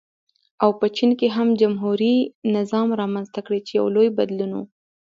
او 0.63 0.69
په 0.79 0.87
چین 0.95 1.11
کې 1.19 1.27
جمهوري 1.61 2.15
نظام 2.55 2.87
رامنځته 3.01 3.39
کړي 3.45 3.59
چې 3.67 3.71
یو 3.79 3.87
لوی 3.95 4.09
بدلون 4.17 4.51
و. 4.55 4.59